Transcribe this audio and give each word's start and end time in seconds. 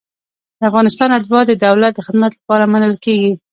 د 0.59 0.61
افغانستان 0.69 1.09
اتباع 1.13 1.43
د 1.47 1.51
دولت 1.65 1.91
د 1.95 1.99
خدمت 2.07 2.31
لپاره 2.39 2.69
منل 2.73 2.93
کیږي. 3.05 3.31